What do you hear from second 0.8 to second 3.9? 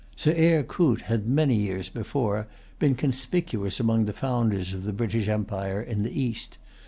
had, many years before, been[Pg 167] conspicuous